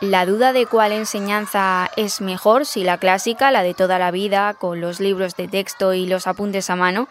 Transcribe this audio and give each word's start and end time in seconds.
la 0.00 0.26
duda 0.26 0.52
de 0.52 0.66
cuál 0.66 0.92
enseñanza 0.92 1.90
es 1.96 2.20
mejor, 2.20 2.66
si 2.66 2.84
la 2.84 2.98
clásica, 2.98 3.50
la 3.50 3.62
de 3.62 3.74
toda 3.74 3.98
la 3.98 4.10
vida, 4.10 4.54
con 4.54 4.80
los 4.80 5.00
libros 5.00 5.36
de 5.36 5.48
texto 5.48 5.92
y 5.92 6.06
los 6.06 6.26
apuntes 6.26 6.70
a 6.70 6.76
mano, 6.76 7.08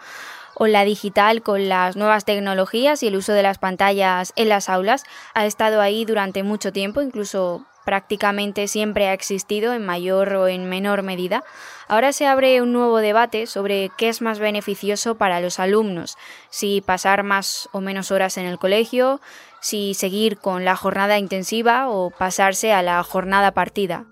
o 0.54 0.66
la 0.66 0.84
digital 0.84 1.42
con 1.42 1.68
las 1.68 1.96
nuevas 1.96 2.24
tecnologías 2.24 3.02
y 3.02 3.08
el 3.08 3.16
uso 3.16 3.32
de 3.32 3.42
las 3.42 3.58
pantallas 3.58 4.32
en 4.36 4.48
las 4.48 4.68
aulas, 4.68 5.04
ha 5.34 5.44
estado 5.44 5.80
ahí 5.80 6.04
durante 6.04 6.42
mucho 6.42 6.72
tiempo, 6.72 7.02
incluso 7.02 7.64
prácticamente 7.84 8.68
siempre 8.68 9.08
ha 9.08 9.14
existido 9.14 9.72
en 9.72 9.84
mayor 9.84 10.34
o 10.34 10.48
en 10.48 10.68
menor 10.68 11.02
medida, 11.02 11.42
ahora 11.88 12.12
se 12.12 12.26
abre 12.26 12.60
un 12.60 12.72
nuevo 12.72 12.98
debate 12.98 13.46
sobre 13.46 13.90
qué 13.96 14.10
es 14.10 14.20
más 14.20 14.38
beneficioso 14.38 15.14
para 15.14 15.40
los 15.40 15.58
alumnos, 15.58 16.18
si 16.50 16.82
pasar 16.82 17.22
más 17.22 17.68
o 17.72 17.80
menos 17.80 18.10
horas 18.10 18.36
en 18.36 18.44
el 18.44 18.58
colegio, 18.58 19.22
si 19.60 19.94
seguir 19.94 20.38
con 20.38 20.64
la 20.64 20.76
jornada 20.76 21.18
intensiva 21.18 21.88
o 21.88 22.10
pasarse 22.10 22.72
a 22.72 22.82
la 22.82 23.02
jornada 23.02 23.52
partida. 23.52 24.06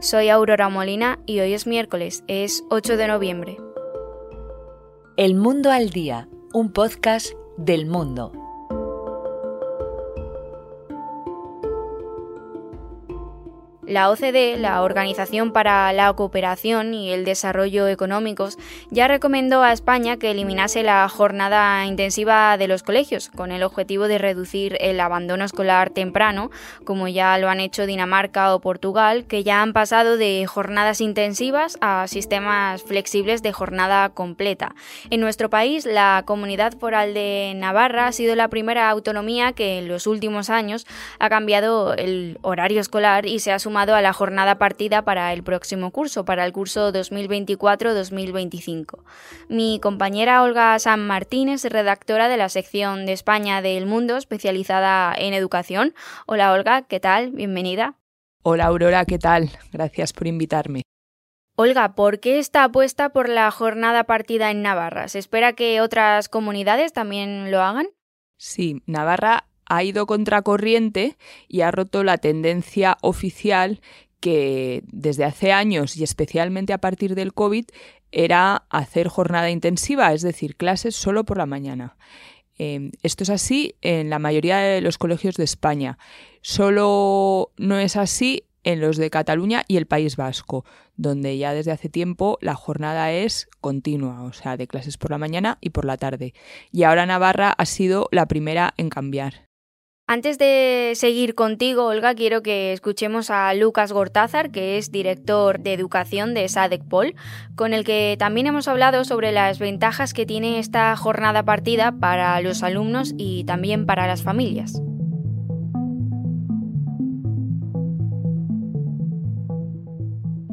Soy 0.00 0.28
Aurora 0.28 0.68
Molina 0.68 1.18
y 1.26 1.40
hoy 1.40 1.54
es 1.54 1.66
miércoles, 1.66 2.24
es 2.26 2.62
8 2.70 2.96
de 2.96 3.08
noviembre. 3.08 3.56
El 5.16 5.34
Mundo 5.34 5.70
al 5.70 5.90
Día, 5.90 6.28
un 6.52 6.72
podcast 6.72 7.32
del 7.56 7.86
mundo. 7.86 8.43
La 13.86 14.08
OCDE, 14.08 14.56
la 14.56 14.80
Organización 14.80 15.52
para 15.52 15.92
la 15.92 16.10
Cooperación 16.14 16.94
y 16.94 17.12
el 17.12 17.26
Desarrollo 17.26 17.86
Económicos, 17.86 18.56
ya 18.90 19.08
recomendó 19.08 19.62
a 19.62 19.74
España 19.74 20.16
que 20.16 20.30
eliminase 20.30 20.82
la 20.82 21.06
jornada 21.10 21.84
intensiva 21.84 22.56
de 22.56 22.66
los 22.66 22.82
colegios, 22.82 23.28
con 23.28 23.52
el 23.52 23.62
objetivo 23.62 24.08
de 24.08 24.16
reducir 24.16 24.78
el 24.80 25.00
abandono 25.00 25.44
escolar 25.44 25.90
temprano, 25.90 26.50
como 26.84 27.08
ya 27.08 27.36
lo 27.36 27.50
han 27.50 27.60
hecho 27.60 27.84
Dinamarca 27.84 28.54
o 28.54 28.60
Portugal, 28.60 29.26
que 29.26 29.44
ya 29.44 29.60
han 29.60 29.74
pasado 29.74 30.16
de 30.16 30.46
jornadas 30.46 31.02
intensivas 31.02 31.76
a 31.82 32.06
sistemas 32.08 32.82
flexibles 32.82 33.42
de 33.42 33.52
jornada 33.52 34.08
completa. 34.08 34.74
En 35.10 35.20
nuestro 35.20 35.50
país, 35.50 35.84
la 35.84 36.22
Comunidad 36.24 36.72
Foral 36.78 37.12
de 37.12 37.52
Navarra 37.54 38.06
ha 38.06 38.12
sido 38.12 38.34
la 38.34 38.48
primera 38.48 38.88
autonomía 38.88 39.52
que 39.52 39.78
en 39.78 39.88
los 39.88 40.06
últimos 40.06 40.48
años 40.48 40.86
ha 41.18 41.28
cambiado 41.28 41.92
el 41.92 42.38
horario 42.40 42.80
escolar 42.80 43.26
y 43.26 43.40
se 43.40 43.52
ha 43.52 43.58
sumado 43.58 43.73
a 43.76 44.00
la 44.00 44.12
jornada 44.12 44.56
partida 44.56 45.02
para 45.02 45.32
el 45.32 45.42
próximo 45.42 45.90
curso, 45.90 46.24
para 46.24 46.46
el 46.46 46.52
curso 46.52 46.92
2024-2025. 46.92 49.02
Mi 49.48 49.80
compañera 49.82 50.44
Olga 50.44 50.78
San 50.78 51.04
Martín 51.06 51.48
es 51.48 51.64
redactora 51.64 52.28
de 52.28 52.36
la 52.36 52.48
sección 52.48 53.04
de 53.04 53.12
España 53.12 53.62
del 53.62 53.86
Mundo 53.86 54.16
especializada 54.16 55.12
en 55.16 55.34
educación. 55.34 55.92
Hola 56.26 56.52
Olga, 56.52 56.82
¿qué 56.82 57.00
tal? 57.00 57.32
Bienvenida. 57.32 57.96
Hola 58.42 58.66
Aurora, 58.66 59.04
¿qué 59.06 59.18
tal? 59.18 59.50
Gracias 59.72 60.12
por 60.12 60.28
invitarme. 60.28 60.82
Olga, 61.56 61.94
¿por 61.94 62.18
qué 62.20 62.38
está 62.38 62.62
apuesta 62.64 63.10
por 63.10 63.28
la 63.28 63.50
jornada 63.50 64.04
partida 64.04 64.52
en 64.52 64.62
Navarra? 64.62 65.08
¿Se 65.08 65.18
espera 65.18 65.54
que 65.54 65.80
otras 65.80 66.28
comunidades 66.28 66.92
también 66.92 67.50
lo 67.50 67.60
hagan? 67.60 67.88
Sí, 68.36 68.82
Navarra 68.86 69.48
ha 69.66 69.82
ido 69.82 70.06
contracorriente 70.06 71.16
y 71.48 71.62
ha 71.62 71.70
roto 71.70 72.04
la 72.04 72.18
tendencia 72.18 72.98
oficial 73.00 73.80
que 74.20 74.82
desde 74.86 75.24
hace 75.24 75.52
años 75.52 75.96
y 75.96 76.04
especialmente 76.04 76.72
a 76.72 76.78
partir 76.78 77.14
del 77.14 77.34
COVID 77.34 77.66
era 78.10 78.64
hacer 78.70 79.08
jornada 79.08 79.50
intensiva, 79.50 80.12
es 80.12 80.22
decir, 80.22 80.56
clases 80.56 80.94
solo 80.94 81.24
por 81.24 81.36
la 81.36 81.46
mañana. 81.46 81.96
Em, 82.56 82.92
esto 83.02 83.24
es 83.24 83.30
así 83.30 83.74
en 83.80 84.10
la 84.10 84.18
mayoría 84.18 84.58
de 84.58 84.80
los 84.80 84.98
colegios 84.98 85.34
de 85.34 85.44
España. 85.44 85.98
Solo 86.40 87.50
no 87.56 87.78
es 87.78 87.96
así 87.96 88.44
en 88.62 88.80
los 88.80 88.96
de 88.96 89.10
Cataluña 89.10 89.64
y 89.68 89.76
el 89.76 89.86
País 89.86 90.16
Vasco, 90.16 90.64
donde 90.96 91.36
ya 91.36 91.52
desde 91.52 91.72
hace 91.72 91.88
tiempo 91.88 92.38
la 92.40 92.54
jornada 92.54 93.12
es 93.12 93.48
continua, 93.60 94.22
o 94.22 94.32
sea, 94.32 94.56
de 94.56 94.66
clases 94.66 94.96
por 94.96 95.10
la 95.10 95.18
mañana 95.18 95.58
y 95.60 95.70
por 95.70 95.84
la 95.84 95.96
tarde. 95.96 96.34
Y 96.72 96.84
ahora 96.84 97.06
Navarra 97.06 97.50
ha 97.50 97.66
sido 97.66 98.08
la 98.10 98.26
primera 98.26 98.74
en 98.76 98.88
cambiar. 98.88 99.48
Antes 100.06 100.36
de 100.36 100.92
seguir 100.96 101.34
contigo, 101.34 101.86
Olga, 101.86 102.14
quiero 102.14 102.42
que 102.42 102.74
escuchemos 102.74 103.30
a 103.30 103.54
Lucas 103.54 103.90
Gortázar, 103.90 104.50
que 104.50 104.76
es 104.76 104.92
director 104.92 105.60
de 105.60 105.72
educación 105.72 106.34
de 106.34 106.46
SADECPOL, 106.46 107.14
con 107.56 107.72
el 107.72 107.84
que 107.84 108.16
también 108.18 108.46
hemos 108.46 108.68
hablado 108.68 109.04
sobre 109.04 109.32
las 109.32 109.58
ventajas 109.58 110.12
que 110.12 110.26
tiene 110.26 110.58
esta 110.58 110.94
jornada 110.96 111.46
partida 111.46 111.92
para 111.98 112.38
los 112.42 112.62
alumnos 112.62 113.14
y 113.16 113.44
también 113.44 113.86
para 113.86 114.06
las 114.06 114.22
familias. 114.22 114.78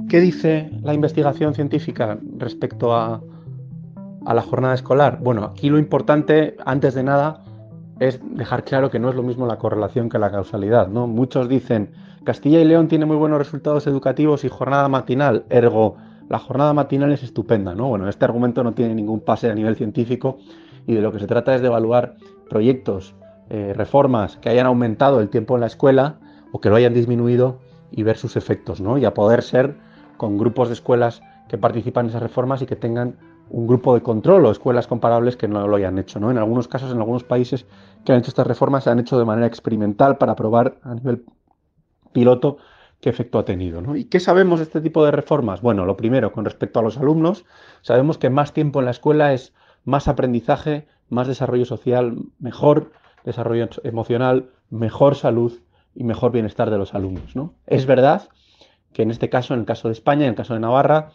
¿Qué 0.07 0.21
dice 0.21 0.71
la 0.81 0.93
investigación 0.93 1.53
científica 1.55 2.17
respecto 2.37 2.95
a, 2.95 3.21
a 4.25 4.33
la 4.33 4.41
jornada 4.43 4.75
escolar? 4.75 5.19
Bueno, 5.21 5.43
aquí 5.43 5.69
lo 5.69 5.77
importante, 5.77 6.55
antes 6.65 6.93
de 6.93 7.03
nada, 7.03 7.43
es 8.01 8.19
dejar 8.35 8.63
claro 8.63 8.89
que 8.89 8.97
no 8.97 9.09
es 9.09 9.15
lo 9.15 9.21
mismo 9.21 9.45
la 9.45 9.59
correlación 9.59 10.09
que 10.09 10.17
la 10.17 10.31
causalidad. 10.31 10.87
¿no? 10.87 11.05
Muchos 11.05 11.47
dicen, 11.47 11.91
Castilla 12.23 12.59
y 12.59 12.65
León 12.65 12.87
tiene 12.87 13.05
muy 13.05 13.15
buenos 13.15 13.37
resultados 13.37 13.85
educativos 13.85 14.43
y 14.43 14.49
jornada 14.49 14.87
matinal, 14.87 15.45
ergo, 15.51 15.97
la 16.27 16.39
jornada 16.39 16.73
matinal 16.73 17.11
es 17.11 17.21
estupenda. 17.21 17.75
¿no? 17.75 17.89
Bueno, 17.89 18.09
este 18.09 18.25
argumento 18.25 18.63
no 18.63 18.73
tiene 18.73 18.95
ningún 18.95 19.19
pase 19.19 19.51
a 19.51 19.53
nivel 19.53 19.75
científico 19.75 20.39
y 20.87 20.95
de 20.95 21.01
lo 21.01 21.11
que 21.11 21.19
se 21.19 21.27
trata 21.27 21.53
es 21.53 21.61
de 21.61 21.67
evaluar 21.67 22.15
proyectos, 22.49 23.13
eh, 23.51 23.73
reformas 23.75 24.37
que 24.37 24.49
hayan 24.49 24.65
aumentado 24.65 25.19
el 25.19 25.29
tiempo 25.29 25.53
en 25.53 25.61
la 25.61 25.67
escuela 25.67 26.15
o 26.51 26.59
que 26.59 26.69
lo 26.69 26.77
hayan 26.77 26.95
disminuido 26.95 27.59
y 27.91 28.01
ver 28.01 28.17
sus 28.17 28.35
efectos, 28.35 28.81
¿no? 28.81 28.97
Y 28.97 29.05
a 29.05 29.13
poder 29.13 29.43
ser 29.43 29.75
con 30.17 30.39
grupos 30.39 30.69
de 30.69 30.73
escuelas 30.73 31.21
que 31.49 31.59
participan 31.59 32.05
en 32.05 32.09
esas 32.09 32.23
reformas 32.23 32.63
y 32.63 32.65
que 32.65 32.75
tengan 32.75 33.17
un 33.51 33.67
grupo 33.67 33.93
de 33.93 34.01
control 34.01 34.45
o 34.45 34.51
escuelas 34.51 34.87
comparables 34.87 35.35
que 35.35 35.47
no 35.47 35.67
lo 35.67 35.75
hayan 35.75 35.97
hecho. 35.97 36.19
¿no? 36.19 36.31
En 36.31 36.37
algunos 36.37 36.67
casos, 36.67 36.91
en 36.91 36.97
algunos 36.97 37.23
países 37.23 37.65
que 38.05 38.13
han 38.13 38.19
hecho 38.19 38.29
estas 38.29 38.47
reformas, 38.47 38.85
se 38.85 38.89
han 38.89 38.99
hecho 38.99 39.19
de 39.19 39.25
manera 39.25 39.47
experimental 39.47 40.17
para 40.17 40.35
probar 40.35 40.77
a 40.83 40.95
nivel 40.95 41.25
piloto 42.13 42.57
qué 43.01 43.09
efecto 43.09 43.39
ha 43.39 43.45
tenido. 43.45 43.81
¿no? 43.81 43.95
¿Y 43.95 44.05
qué 44.05 44.19
sabemos 44.19 44.59
de 44.59 44.63
este 44.63 44.79
tipo 44.79 45.03
de 45.03 45.11
reformas? 45.11 45.61
Bueno, 45.61 45.85
lo 45.85 45.97
primero, 45.97 46.31
con 46.31 46.45
respecto 46.45 46.79
a 46.79 46.83
los 46.83 46.97
alumnos, 46.97 47.45
sabemos 47.81 48.17
que 48.17 48.29
más 48.29 48.53
tiempo 48.53 48.79
en 48.79 48.85
la 48.85 48.91
escuela 48.91 49.33
es 49.33 49.53
más 49.83 50.07
aprendizaje, 50.07 50.87
más 51.09 51.27
desarrollo 51.27 51.65
social, 51.65 52.17
mejor 52.39 52.91
desarrollo 53.25 53.67
emocional, 53.83 54.49
mejor 54.69 55.15
salud 55.15 55.59
y 55.93 56.05
mejor 56.05 56.31
bienestar 56.31 56.69
de 56.69 56.77
los 56.77 56.93
alumnos. 56.93 57.35
¿no? 57.35 57.53
Es 57.67 57.85
verdad 57.85 58.29
que 58.93 59.01
en 59.01 59.11
este 59.11 59.29
caso, 59.29 59.53
en 59.53 59.61
el 59.61 59.65
caso 59.65 59.89
de 59.89 59.93
España, 59.93 60.23
en 60.23 60.29
el 60.29 60.35
caso 60.35 60.53
de 60.53 60.61
Navarra, 60.61 61.11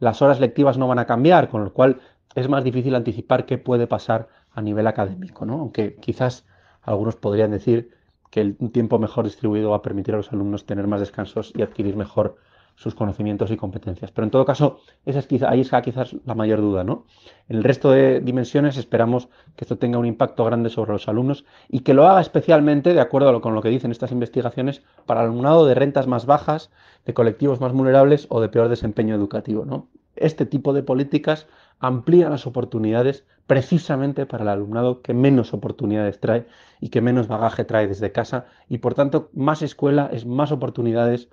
las 0.00 0.22
horas 0.22 0.40
lectivas 0.40 0.78
no 0.78 0.88
van 0.88 0.98
a 0.98 1.06
cambiar, 1.06 1.48
con 1.48 1.64
lo 1.64 1.72
cual 1.72 2.00
es 2.34 2.48
más 2.48 2.64
difícil 2.64 2.94
anticipar 2.94 3.46
qué 3.46 3.58
puede 3.58 3.86
pasar 3.86 4.28
a 4.52 4.62
nivel 4.62 4.86
académico, 4.86 5.44
¿no? 5.44 5.54
Aunque 5.54 5.96
quizás 5.96 6.46
algunos 6.82 7.16
podrían 7.16 7.50
decir 7.50 7.90
que 8.30 8.54
un 8.58 8.70
tiempo 8.70 8.98
mejor 8.98 9.24
distribuido 9.24 9.70
va 9.70 9.76
a 9.76 9.82
permitir 9.82 10.14
a 10.14 10.18
los 10.18 10.32
alumnos 10.32 10.64
tener 10.64 10.86
más 10.86 11.00
descansos 11.00 11.52
y 11.54 11.62
adquirir 11.62 11.96
mejor 11.96 12.36
sus 12.80 12.94
conocimientos 12.94 13.50
y 13.50 13.58
competencias. 13.58 14.10
Pero 14.10 14.24
en 14.24 14.30
todo 14.30 14.46
caso, 14.46 14.78
esa 15.04 15.18
es 15.18 15.26
quizá, 15.26 15.50
ahí 15.50 15.60
está 15.60 15.82
quizás 15.82 16.16
la 16.24 16.34
mayor 16.34 16.62
duda, 16.62 16.82
¿no? 16.82 17.04
En 17.46 17.58
el 17.58 17.62
resto 17.62 17.90
de 17.90 18.20
dimensiones 18.20 18.78
esperamos 18.78 19.28
que 19.54 19.64
esto 19.64 19.76
tenga 19.76 19.98
un 19.98 20.06
impacto 20.06 20.46
grande 20.46 20.70
sobre 20.70 20.92
los 20.92 21.06
alumnos 21.06 21.44
y 21.68 21.80
que 21.80 21.92
lo 21.92 22.08
haga 22.08 22.22
especialmente, 22.22 22.94
de 22.94 23.00
acuerdo 23.02 23.38
con 23.42 23.54
lo 23.54 23.60
que 23.60 23.68
dicen 23.68 23.90
estas 23.90 24.12
investigaciones, 24.12 24.82
para 25.04 25.20
el 25.20 25.26
alumnado 25.26 25.66
de 25.66 25.74
rentas 25.74 26.06
más 26.06 26.24
bajas, 26.24 26.70
de 27.04 27.12
colectivos 27.12 27.60
más 27.60 27.74
vulnerables 27.74 28.26
o 28.30 28.40
de 28.40 28.48
peor 28.48 28.70
desempeño 28.70 29.14
educativo, 29.14 29.66
¿no? 29.66 29.88
Este 30.16 30.46
tipo 30.46 30.72
de 30.72 30.82
políticas 30.82 31.48
amplían 31.80 32.30
las 32.30 32.46
oportunidades 32.46 33.26
precisamente 33.46 34.24
para 34.24 34.44
el 34.44 34.48
alumnado 34.48 35.02
que 35.02 35.12
menos 35.12 35.52
oportunidades 35.52 36.18
trae 36.18 36.46
y 36.80 36.88
que 36.88 37.02
menos 37.02 37.28
bagaje 37.28 37.64
trae 37.64 37.86
desde 37.88 38.10
casa 38.10 38.46
y 38.70 38.78
por 38.78 38.94
tanto 38.94 39.28
más 39.34 39.60
escuela 39.60 40.08
es 40.12 40.24
más 40.24 40.50
oportunidades 40.50 41.28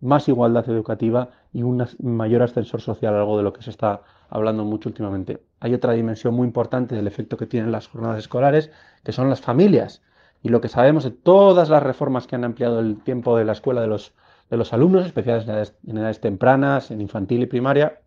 más 0.00 0.28
igualdad 0.28 0.68
educativa 0.68 1.30
y 1.52 1.62
un 1.62 1.86
mayor 2.00 2.42
ascensor 2.42 2.80
social, 2.80 3.14
algo 3.14 3.36
de 3.36 3.42
lo 3.42 3.52
que 3.52 3.62
se 3.62 3.70
está 3.70 4.02
hablando 4.28 4.64
mucho 4.64 4.88
últimamente. 4.88 5.42
Hay 5.60 5.74
otra 5.74 5.92
dimensión 5.92 6.34
muy 6.34 6.46
importante 6.46 6.94
del 6.94 7.06
efecto 7.06 7.36
que 7.36 7.46
tienen 7.46 7.72
las 7.72 7.88
jornadas 7.88 8.18
escolares, 8.18 8.70
que 9.02 9.12
son 9.12 9.28
las 9.28 9.40
familias. 9.40 10.02
Y 10.42 10.50
lo 10.50 10.60
que 10.60 10.68
sabemos 10.68 11.04
de 11.04 11.10
todas 11.10 11.68
las 11.68 11.82
reformas 11.82 12.26
que 12.26 12.36
han 12.36 12.44
ampliado 12.44 12.78
el 12.80 13.00
tiempo 13.02 13.36
de 13.36 13.44
la 13.44 13.52
escuela 13.52 13.80
de 13.80 13.88
los, 13.88 14.12
de 14.50 14.56
los 14.56 14.72
alumnos, 14.72 15.06
especialmente 15.06 15.72
en 15.86 15.98
edades, 15.98 16.20
tempranas, 16.20 16.90
en 16.90 17.00
infantil 17.00 17.42
y 17.42 17.46
primaria, 17.46 18.00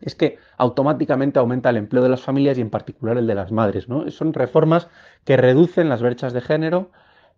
es 0.00 0.14
que 0.14 0.38
automáticamente 0.58 1.38
aumenta 1.38 1.70
el 1.70 1.76
empleo 1.76 2.02
de 2.02 2.08
las 2.08 2.20
familias 2.20 2.58
y 2.58 2.60
en 2.60 2.70
particular 2.70 3.16
el 3.16 3.26
de 3.26 3.36
las 3.36 3.52
madres. 3.52 3.88
¿no? 3.88 4.10
Son 4.10 4.34
reformas 4.34 4.88
que 5.24 5.36
reducen 5.36 5.88
las 5.88 6.02
brechas 6.02 6.32
de 6.32 6.40
género, 6.40 6.90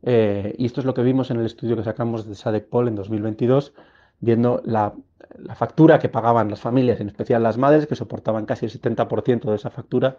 eh, 0.06 0.54
y 0.58 0.66
esto 0.66 0.80
es 0.80 0.86
lo 0.86 0.92
que 0.92 1.02
vimos 1.02 1.30
en 1.30 1.38
el 1.38 1.46
estudio 1.46 1.76
que 1.76 1.82
sacamos 1.82 2.26
de 2.28 2.34
SADECPOL 2.34 2.88
en 2.88 2.94
2022, 2.94 3.72
viendo 4.20 4.60
la, 4.64 4.92
factura 5.56 5.98
que 5.98 6.10
pagaban 6.10 6.50
las 6.50 6.60
familias, 6.60 7.00
en 7.00 7.08
especial 7.08 7.42
las 7.42 7.56
madres, 7.56 7.86
que 7.86 7.96
soportaban 7.96 8.44
casi 8.44 8.66
el 8.66 8.72
70% 8.72 9.48
de 9.48 9.56
esa 9.56 9.70
factura, 9.70 10.18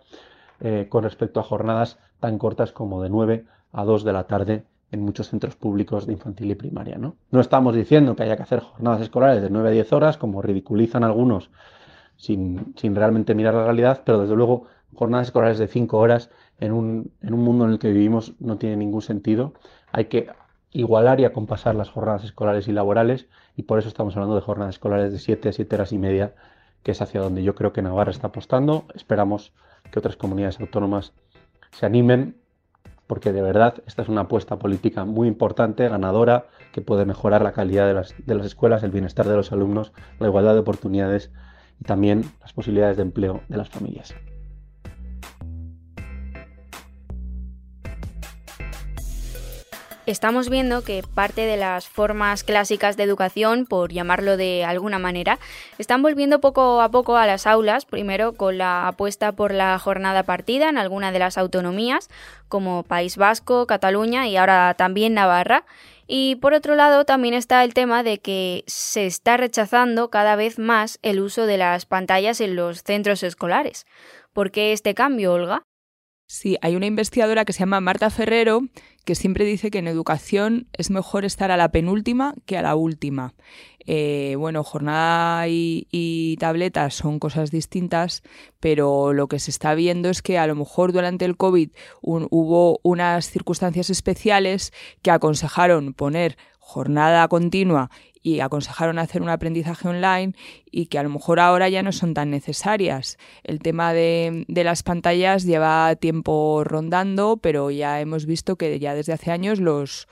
eh, 0.59 0.87
con 0.89 1.03
respecto 1.03 1.39
a 1.39 1.43
jornadas 1.43 1.99
tan 2.19 2.37
cortas 2.39 2.71
como 2.71 3.01
de 3.03 3.09
9 3.09 3.45
a 3.71 3.85
2 3.85 4.03
de 4.03 4.13
la 4.13 4.23
tarde 4.25 4.63
en 4.91 5.01
muchos 5.01 5.29
centros 5.29 5.55
públicos 5.55 6.07
de 6.07 6.13
infantil 6.13 6.49
y 6.51 6.55
primaria. 6.55 6.97
¿no? 6.97 7.15
no 7.29 7.39
estamos 7.39 7.75
diciendo 7.75 8.15
que 8.15 8.23
haya 8.23 8.35
que 8.35 8.43
hacer 8.43 8.61
jornadas 8.61 9.01
escolares 9.01 9.41
de 9.41 9.49
9 9.49 9.69
a 9.69 9.71
10 9.71 9.93
horas, 9.93 10.17
como 10.17 10.41
ridiculizan 10.41 11.03
algunos 11.03 11.51
sin, 12.17 12.73
sin 12.77 12.95
realmente 12.95 13.35
mirar 13.35 13.53
la 13.53 13.65
realidad, 13.65 14.01
pero 14.05 14.21
desde 14.21 14.35
luego 14.35 14.65
jornadas 14.95 15.27
escolares 15.27 15.59
de 15.59 15.67
5 15.67 15.97
horas 15.97 16.31
en 16.60 16.72
un, 16.72 17.12
en 17.22 17.34
un 17.34 17.44
mundo 17.44 17.66
en 17.66 17.72
el 17.72 17.80
que 17.80 17.92
vivimos 17.92 18.34
no 18.40 18.57
tiene 18.57 18.78
ningún 18.78 19.02
sentido. 19.02 19.54
Hay 19.92 20.06
que 20.06 20.30
igualar 20.72 21.19
y 21.19 21.25
acompasar 21.25 21.75
las 21.75 21.90
jornadas 21.90 22.24
escolares 22.24 22.68
y 22.68 22.72
laborales 22.72 23.28
y 23.56 23.63
por 23.63 23.80
eso 23.80 23.88
estamos 23.88 24.16
hablando 24.16 24.36
de 24.36 24.42
jornadas 24.42 24.75
escolares 24.75 25.12
de 25.12 25.19
7 25.19 25.50
a 25.50 25.54
7 25.54 25.75
horas 25.75 25.92
y 25.94 25.98
media, 25.98 26.34
que 26.84 26.92
es 26.92 27.02
hacia 27.02 27.22
donde 27.22 27.44
yo 27.44 27.56
creo 27.56 27.72
que 27.72 27.81
Navarra 27.81 28.12
está 28.12 28.28
apostando. 28.28 28.86
Esperamos 28.94 29.54
que 29.92 30.00
otras 30.00 30.18
comunidades 30.18 30.60
autónomas 30.60 31.13
se 31.72 31.86
animen 31.86 32.36
porque 33.07 33.31
de 33.31 33.42
verdad 33.42 33.75
esta 33.86 34.02
es 34.02 34.10
una 34.10 34.22
apuesta 34.22 34.57
política 34.57 35.06
muy 35.06 35.28
importante, 35.28 35.88
ganadora, 35.88 36.48
que 36.74 36.81
puede 36.81 37.06
mejorar 37.06 37.42
la 37.42 37.54
calidad 37.54 37.88
de 37.88 37.94
las, 37.94 38.16
de 38.25 38.36
las 38.36 38.46
escuelas, 38.46 38.84
el 38.84 38.92
bienestar 38.92 39.28
de 39.28 39.36
los 39.36 39.52
alumnos, 39.52 39.94
la 40.19 40.28
igualdad 40.28 40.54
de 40.54 40.60
oportunidades 40.60 41.31
y 41.80 41.84
también 41.84 42.24
las 42.42 42.54
posibilidades 42.54 42.98
de 42.98 43.04
empleo 43.04 43.42
de 43.48 43.57
las 43.57 43.69
familias. 43.69 44.16
Estamos 50.06 50.50
viendo 50.50 50.84
que 50.84 51.02
parte 51.02 51.48
de 51.48 51.57
las 51.57 51.88
formas 51.88 52.44
clásicas 52.44 52.96
de 52.96 53.02
educación, 53.02 53.66
por 53.66 53.92
llamarlo 53.92 54.38
de 54.38 54.63
alguna 54.63 55.00
manera, 55.00 55.40
están 55.80 56.04
volviendo 56.04 56.40
poco 56.40 56.81
a 56.81 56.90
poco 56.90 57.18
a 57.18 57.25
las 57.25 57.48
aulas, 57.48 57.86
primero 57.86 58.34
con 58.34 58.60
la 58.60 58.88
apuesta 58.88 59.31
por 59.31 59.52
la 59.52 59.80
jornada 59.80 60.22
partida 60.22 60.69
en 60.69 60.78
alguna 60.78 61.12
de 61.12 61.18
las 61.18 61.40
autonomías, 61.40 62.10
como 62.50 62.84
País 62.84 63.18
Vasco, 63.18 63.66
Cataluña 63.66 64.28
y 64.28 64.38
ahora 64.38 64.75
también 64.75 65.16
Navarra. 65.16 65.66
Y 66.06 66.36
por 66.36 66.54
otro 66.54 66.75
lado 66.75 67.06
también 67.06 67.34
está 67.34 67.63
el 67.63 67.74
tema 67.74 68.04
de 68.04 68.19
que 68.19 68.63
se 68.68 69.07
está 69.07 69.38
rechazando 69.38 70.12
cada 70.12 70.36
vez 70.36 70.60
más 70.60 71.00
el 71.02 71.19
uso 71.19 71.48
de 71.48 71.57
las 71.57 71.88
pantallas 71.88 72.42
en 72.42 72.56
los 72.56 72.84
centros 72.84 73.24
escolares. 73.24 73.88
¿Por 74.34 74.52
qué 74.52 74.72
este 74.72 74.94
cambio, 74.94 75.34
Olga? 75.34 75.63
Sí, 76.27 76.57
hay 76.62 76.75
una 76.75 76.88
investigadora 76.88 77.45
que 77.45 77.54
se 77.54 77.60
llama 77.60 77.81
Marta 77.81 78.10
Ferrero 78.10 78.63
que 79.06 79.13
siempre 79.13 79.45
dice 79.45 79.69
que 79.69 79.77
en 79.77 79.88
educación 79.88 80.68
es 80.74 80.89
mejor 80.89 81.24
estar 81.24 81.51
a 81.51 81.57
la 81.57 81.69
penúltima 81.69 82.33
que 82.48 82.57
a 82.57 82.63
la 82.63 82.75
última. 82.75 83.36
Eh, 83.86 84.36
bueno, 84.39 84.63
jornada 84.63 85.48
y, 85.48 86.36
tabletas 86.39 86.95
son 86.95 87.19
cosas 87.19 87.51
distintas, 87.51 88.24
pero 88.60 89.13
lo 89.13 89.27
que 89.27 89.38
se 89.38 89.51
está 89.51 89.75
viendo 89.75 90.10
es 90.10 90.24
que 90.24 90.39
a 90.39 90.48
lo 90.48 90.56
mejor 90.56 90.92
durante 90.92 91.25
el 91.25 91.38
COVID 91.38 91.69
hubo 92.01 92.80
unas 92.81 93.30
circunstancias 93.30 93.92
especiales 93.92 94.74
que 95.04 95.12
aconsejaron 95.12 95.94
poner 95.94 96.38
jornada 96.65 97.27
continua 97.27 97.91
y 98.23 98.39
aconsejaron 98.39 98.97
hacer 98.97 99.21
un 99.21 99.29
aprendizaje 99.29 99.88
online 99.88 100.33
y 100.71 100.88
que 100.88 100.97
a 100.97 101.03
lo 101.03 101.12
mejor 101.12 101.39
ahora 101.39 101.69
ya 101.69 101.83
no 101.83 101.91
son 101.91 102.15
tan 102.15 102.31
necesarias. 102.31 103.19
El 103.44 103.59
tema 103.59 103.94
de, 103.94 104.45
las 104.47 104.81
pantallas 104.81 105.44
lleva 105.44 105.95
tiempo 105.95 106.63
rondando, 106.63 107.38
pero 107.38 107.69
ya 107.69 108.01
hemos 108.01 108.25
visto 108.25 108.56
que 108.56 108.79
ya 108.79 108.95
desde 108.95 109.13
hace 109.13 109.29
años 109.29 109.59
los, 109.59 110.07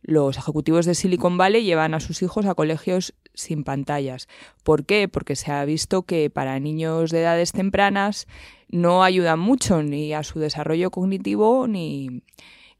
los 0.00 0.38
ejecutivos 0.38 0.86
de 0.86 0.94
Silicon 0.94 1.38
Valley 1.38 1.64
llevan 1.64 1.92
a 1.94 2.00
sus 2.00 2.22
hijos 2.22 2.46
a 2.46 2.54
colegios 2.54 3.12
sin 3.34 3.64
pantallas. 3.64 4.28
¿Por 4.62 4.86
qué? 4.86 5.08
Porque 5.08 5.34
se 5.34 5.50
ha 5.50 5.64
visto 5.64 6.02
que 6.02 6.30
para 6.30 6.60
niños 6.60 7.10
de 7.10 7.22
edades 7.22 7.50
tempranas 7.50 8.28
no 8.68 9.02
ayudan 9.02 9.40
mucho 9.40 9.82
ni 9.82 10.14
a 10.14 10.22
su 10.22 10.38
desarrollo 10.38 10.92
cognitivo 10.92 11.66
ni, 11.66 12.22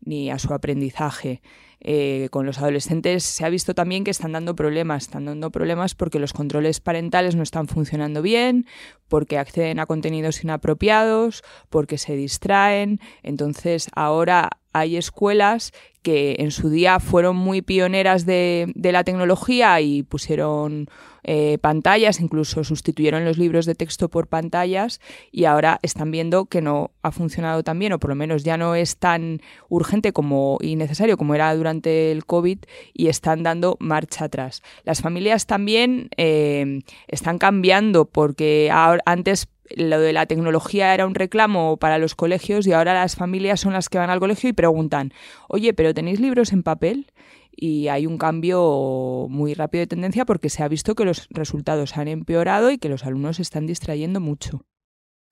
ni 0.01 0.31
a 0.31 0.39
su 0.39 0.55
aprendizaje. 0.55 1.43
Eh, 1.89 2.27
con 2.33 2.47
los 2.47 2.59
adolescentes 2.59 3.23
se 3.23 3.45
ha 3.45 3.49
visto 3.49 3.73
también 3.73 4.03
que 4.03 4.11
están 4.11 4.33
dando 4.33 4.57
problemas, 4.57 5.05
están 5.05 5.27
dando 5.27 5.53
problemas 5.53 5.95
porque 5.95 6.19
los 6.19 6.33
controles 6.33 6.81
parentales 6.81 7.37
no 7.37 7.45
están 7.45 7.69
funcionando 7.69 8.23
bien, 8.23 8.67
porque 9.07 9.39
acceden 9.39 9.79
a 9.79 9.87
contenidos 9.87 10.43
inapropiados, 10.43 11.45
porque 11.71 11.97
se 11.97 12.17
distraen. 12.17 12.99
Entonces 13.23 13.89
ahora 13.95 14.51
hay 14.79 14.97
escuelas 14.97 15.73
que 16.03 16.37
en 16.39 16.53
su 16.53 16.71
día 16.71 17.01
fueron 17.01 17.35
muy 17.35 17.63
pioneras 17.63 18.27
de, 18.27 18.73
la 18.77 19.03
tecnología 19.03 19.81
y 19.81 20.05
pusieron 20.05 20.89
eh, 21.25 21.59
pantallas, 21.61 22.21
incluso 22.21 22.63
sustituyeron 22.63 23.25
los 23.25 23.39
libros 23.39 23.67
de 23.67 23.75
texto 23.75 24.09
por 24.09 24.29
pantallas 24.29 25.01
y 25.33 25.47
ahora 25.47 25.81
están 25.83 26.13
viendo 26.13 26.47
que 26.47 26.63
no 26.63 26.93
ha 27.03 27.11
funcionado 27.11 27.65
tan 27.65 27.81
bien 27.81 27.93
o 27.93 27.99
por 27.99 28.11
lo 28.11 28.15
menos 28.15 28.45
ya 28.45 28.57
no 28.57 28.77
es 28.77 28.99
tan 28.99 29.41
urgente 29.69 30.13
como 30.13 30.59
y 30.61 30.77
necesario 30.77 31.17
como 31.17 31.35
era 31.35 31.53
durante 31.57 32.13
el 32.13 32.25
COVID 32.25 32.59
y 32.95 33.09
están 33.09 33.43
dando 33.43 33.77
marcha 33.81 34.27
atrás. 34.27 34.63
Las 34.85 35.01
familias 35.01 35.47
también 35.47 36.09
eh, 36.17 36.83
están 37.09 37.39
cambiando 37.39 38.05
porque 38.05 38.71
antes 38.73 39.49
lo 39.75 40.01
de 40.01 40.13
la 40.13 40.27
tecnología 40.27 40.95
era 40.95 41.07
un 41.07 41.15
reclamo 41.15 41.77
para 41.77 41.99
los 41.99 42.15
colegios 42.15 42.67
y 42.67 42.73
ahora 42.73 42.95
las 42.95 43.17
familias 43.17 43.61
son 43.61 43.73
las 43.73 43.89
que 43.89 43.99
van 43.99 44.11
al 44.11 44.21
colegio 44.21 44.49
y 44.49 44.53
preguntan, 44.53 45.13
oye, 45.49 45.75
pero 45.75 45.95
¿tenéis 45.95 46.21
libros 46.21 46.53
en 46.53 46.63
papel? 46.63 47.13
Y 47.51 47.89
hay 47.89 48.07
un 48.07 48.19
cambio 48.19 49.27
muy 49.31 49.55
rápido 49.55 49.81
de 49.81 49.87
tendencia 49.87 50.27
porque 50.27 50.51
se 50.51 50.63
ha 50.63 50.69
visto 50.69 50.95
que 50.95 51.05
los 51.05 51.27
resultados 51.31 51.97
han 51.97 52.09
empeorado 52.09 52.71
y 52.71 52.79
que 52.79 52.89
los 52.89 53.05
alumnos 53.05 53.37
se 53.37 53.43
están 53.43 53.67
distrayendo 53.67 54.21
mucho. 54.21 54.63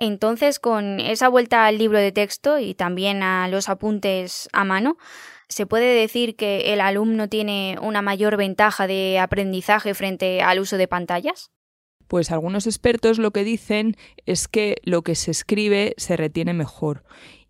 Entonces, 0.01 0.59
con 0.59 1.01
esa 1.01 1.29
vuelta 1.29 1.67
al 1.67 1.79
libro 1.79 1.99
de 1.99 2.13
texto 2.13 2.59
y 2.59 2.75
también 2.75 3.23
a 3.23 3.47
los 3.49 3.69
apuntes 3.69 4.49
a 4.53 4.65
mano, 4.65 4.97
¿se 5.49 5.67
puede 5.67 5.95
decir 5.95 6.35
que 6.35 6.73
el 6.73 6.81
alumno 6.81 7.29
tiene 7.29 7.77
una 7.81 8.03
mayor 8.03 8.37
ventaja 8.37 8.87
de 8.87 9.19
aprendizaje 9.19 9.95
frente 9.95 10.43
al 10.43 10.59
uso 10.59 10.79
de 10.79 10.89
pantallas? 10.89 11.53
Pues 12.09 12.31
algunos 12.31 12.67
expertos 12.67 13.19
lo 13.19 13.31
que 13.31 13.45
dicen 13.45 13.97
es 14.27 14.49
que 14.49 14.77
lo 14.85 15.03
que 15.03 15.15
se 15.15 15.31
escribe 15.31 15.95
se 15.97 16.17
retiene 16.17 16.53
mejor 16.53 17.05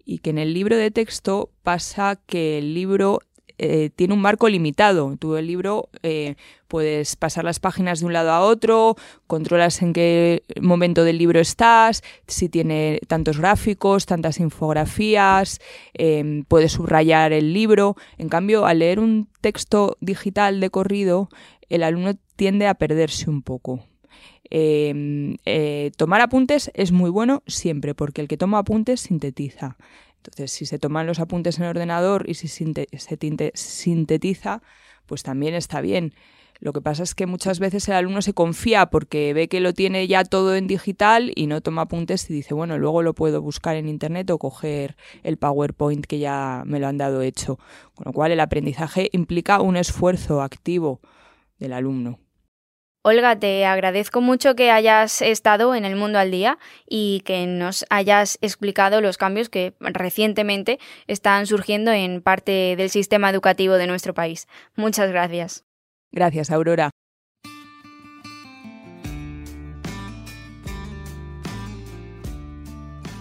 y 0.05 0.19
que 0.19 0.31
en 0.31 0.39
el 0.39 0.55
libro 0.55 0.77
de 0.77 0.91
texto 0.91 1.51
pasa 1.63 2.21
que 2.27 2.59
el 2.59 2.75
libro 2.75 3.21
eh, 3.57 3.91
tiene 3.95 4.15
un 4.15 4.21
marco 4.21 4.49
limitado. 4.49 5.17
Tú 5.19 5.37
el 5.37 5.47
libro 5.47 5.89
eh, 6.03 6.35
puedes 6.67 7.15
pasar 7.15 7.45
las 7.45 7.61
páginas 7.61 8.01
de 8.01 8.07
un 8.07 8.13
lado 8.13 8.33
a 8.33 8.41
otro, 8.41 8.97
controlas 9.29 9.81
en 9.81 9.93
qué 9.93 10.43
momento 10.61 11.05
del 11.05 11.19
libro 11.19 11.39
estás, 11.39 12.03
si 12.27 12.49
tiene 12.49 13.01
tantos 13.07 13.39
gráficos, 13.39 14.07
tantas 14.07 14.41
infografías, 14.41 15.61
em, 15.95 16.45
puedes 16.45 16.73
subrayar 16.73 17.33
el 17.33 17.53
libro. 17.53 17.97
En 18.19 18.29
cambio, 18.29 18.67
al 18.67 18.81
leer 18.81 18.99
un 18.99 19.29
texto 19.41 19.97
digital 20.01 20.59
de 20.59 20.71
corrido, 20.71 21.29
el 21.69 21.85
alumno 21.85 22.15
tiende 22.37 22.67
a 22.67 22.75
perderse 22.75 23.31
un 23.31 23.43
poco. 23.43 23.85
Em, 24.57 25.35
eh, 25.47 25.91
tomar 25.97 26.21
apuntes 26.21 26.71
es 26.75 26.93
muy 26.93 27.11
bueno 27.11 27.43
siempre, 27.45 27.93
porque 27.93 28.21
el 28.21 28.29
que 28.29 28.37
toma 28.37 28.59
apuntes 28.59 29.01
sintetiza. 29.01 29.77
Entonces, 30.19 30.53
si 30.53 30.65
se 30.65 30.79
toman 30.79 31.09
los 31.09 31.19
apuntes 31.19 31.59
en 31.59 31.65
el 31.65 31.71
ordenador 31.71 32.31
y 32.31 32.35
si 32.35 32.47
se 32.47 32.69
sintetiza, 33.55 34.63
pues 35.07 35.25
también 35.25 35.55
está 35.55 35.81
bien. 35.81 36.15
Lo 36.61 36.73
que 36.73 36.81
pasa 36.81 37.03
es 37.03 37.17
que 37.17 37.27
muchas 37.27 37.59
veces 37.59 37.89
el 37.89 37.95
alumno 37.97 38.23
se 38.23 38.33
confía 38.33 38.87
porque 38.87 39.35
ve 39.35 39.49
que 39.49 39.59
lo 39.59 39.73
tiene 39.73 40.07
ya 40.07 40.23
todo 40.23 40.55
en 40.55 40.69
digital 40.69 41.33
y 41.35 41.49
no 41.49 41.61
toma 41.61 41.83
apuntes 41.83 42.31
y 42.31 42.35
dice, 42.35 42.55
bueno, 42.55 42.79
luego 42.79 43.03
lo 43.03 43.13
puedo 43.13 43.43
buscar 43.43 43.75
en 43.75 43.89
internet 43.89 44.31
o 44.31 44.39
coger 44.39 44.95
el 45.25 45.37
PowerPoint 45.37 46.07
que 46.07 46.21
ya 46.21 46.63
me 46.65 46.79
lo 46.79 46.87
han 46.87 46.97
dado 46.97 47.23
hecho. 47.23 47.59
Con 47.97 48.05
lo 48.05 48.13
cual 48.13 48.31
el 48.31 48.39
aprendizaje 48.39 49.11
implica 49.13 49.61
un 49.61 49.77
esfuerzo 49.77 50.43
activo 50.43 51.01
del 51.59 51.73
alumno. 51.73 52.24
Olga, 53.07 53.39
te 53.39 53.67
agradezco 53.67 54.23
mucho 54.23 54.55
que 54.55 54.71
hayas 54.71 55.21
estado 55.21 55.75
en 55.75 55.85
el 55.85 55.95
mundo 55.95 56.19
al 56.19 56.31
día 56.31 56.57
y 56.89 57.21
que 57.27 57.47
nos 57.47 57.85
hayas 57.91 58.39
explicado 58.41 59.03
los 59.03 59.19
cambios 59.19 59.51
que 59.51 59.75
recientemente 59.79 60.79
están 61.07 61.47
surgiendo 61.47 61.93
en 61.93 62.23
parte 62.23 62.77
del 62.79 62.89
sistema 62.89 63.29
educativo 63.29 63.75
de 63.75 63.89
nuestro 63.89 64.15
país. 64.15 64.49
Muchas 64.75 65.11
gracias. 65.11 65.67
Gracias, 66.13 66.51
Aurora. 66.51 66.89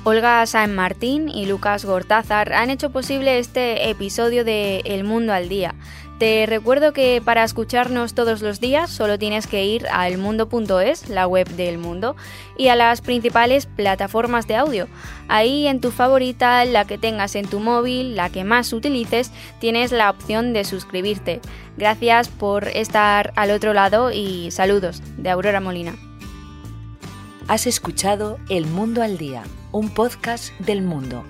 Olga 0.05 0.45
San 0.45 0.75
Martín 0.75 1.29
y 1.29 1.45
Lucas 1.45 1.85
Gortázar 1.85 2.51
han 2.51 2.69
hecho 2.69 2.89
posible 2.91 3.39
este 3.39 3.89
episodio 3.89 4.43
de 4.43 4.81
El 4.85 5.05
Mundo 5.05 5.31
al 5.31 5.47
Día. 5.47 5.75
Te 6.23 6.45
recuerdo 6.45 6.93
que 6.93 7.21
para 7.21 7.43
escucharnos 7.43 8.13
todos 8.13 8.41
los 8.41 8.61
días 8.61 8.89
solo 8.89 9.19
tienes 9.19 9.45
que 9.45 9.65
ir 9.65 9.85
a 9.91 10.07
elmundo.es, 10.07 11.09
la 11.09 11.27
web 11.27 11.49
del 11.49 11.77
mundo, 11.77 12.15
y 12.57 12.69
a 12.69 12.77
las 12.77 13.01
principales 13.01 13.65
plataformas 13.65 14.47
de 14.47 14.55
audio. 14.55 14.87
Ahí 15.27 15.67
en 15.67 15.81
tu 15.81 15.91
favorita, 15.91 16.63
la 16.63 16.87
que 16.87 16.97
tengas 16.97 17.35
en 17.35 17.45
tu 17.45 17.59
móvil, 17.59 18.15
la 18.15 18.29
que 18.29 18.45
más 18.45 18.71
utilices, 18.71 19.33
tienes 19.59 19.91
la 19.91 20.09
opción 20.09 20.53
de 20.53 20.63
suscribirte. 20.63 21.41
Gracias 21.75 22.29
por 22.29 22.69
estar 22.69 23.33
al 23.35 23.51
otro 23.51 23.73
lado 23.73 24.09
y 24.09 24.49
saludos 24.51 25.03
de 25.17 25.29
Aurora 25.29 25.59
Molina. 25.59 25.93
Has 27.49 27.67
escuchado 27.67 28.39
El 28.47 28.65
Mundo 28.65 29.01
al 29.01 29.17
Día, 29.17 29.43
un 29.73 29.93
podcast 29.93 30.57
del 30.61 30.83
mundo 30.83 31.25